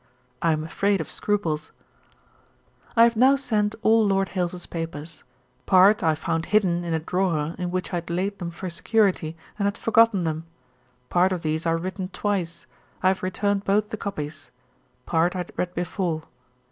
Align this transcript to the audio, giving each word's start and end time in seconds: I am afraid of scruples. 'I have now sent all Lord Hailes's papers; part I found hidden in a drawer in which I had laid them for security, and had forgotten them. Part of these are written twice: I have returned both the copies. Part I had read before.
I 0.41 0.51
am 0.51 0.63
afraid 0.63 0.99
of 0.99 1.11
scruples. 1.11 1.71
'I 2.97 3.03
have 3.03 3.15
now 3.15 3.35
sent 3.35 3.75
all 3.83 4.03
Lord 4.03 4.29
Hailes's 4.29 4.65
papers; 4.65 5.23
part 5.67 6.01
I 6.01 6.15
found 6.15 6.47
hidden 6.47 6.83
in 6.83 6.95
a 6.95 6.99
drawer 6.99 7.53
in 7.59 7.69
which 7.69 7.93
I 7.93 7.97
had 7.97 8.09
laid 8.09 8.39
them 8.39 8.49
for 8.49 8.67
security, 8.67 9.37
and 9.59 9.67
had 9.67 9.77
forgotten 9.77 10.23
them. 10.23 10.47
Part 11.09 11.31
of 11.31 11.43
these 11.43 11.67
are 11.67 11.77
written 11.77 12.07
twice: 12.07 12.65
I 13.03 13.09
have 13.09 13.21
returned 13.21 13.63
both 13.63 13.89
the 13.91 13.95
copies. 13.97 14.49
Part 15.05 15.35
I 15.35 15.45
had 15.45 15.53
read 15.55 15.75
before. 15.75 16.23